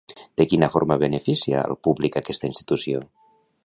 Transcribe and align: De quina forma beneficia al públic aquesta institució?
De 0.39 0.45
quina 0.53 0.69
forma 0.75 0.97
beneficia 1.03 1.63
al 1.69 1.79
públic 1.89 2.21
aquesta 2.23 2.53
institució? 2.53 3.09